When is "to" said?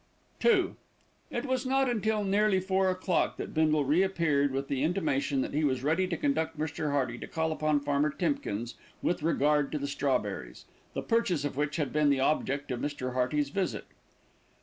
6.07-6.17, 7.19-7.27, 9.73-9.77